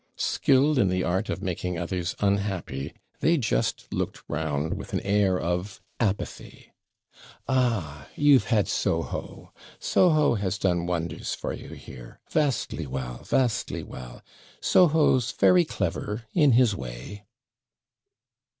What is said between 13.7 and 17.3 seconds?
well! Soho's very clever in his way!'